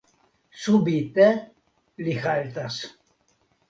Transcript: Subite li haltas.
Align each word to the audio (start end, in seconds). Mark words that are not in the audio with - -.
Subite 0.61 1.29
li 2.03 2.19
haltas. 2.27 2.85